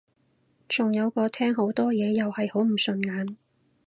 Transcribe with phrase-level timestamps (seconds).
[0.67, 3.37] 仲有個廳好多嘢又係好唔順眼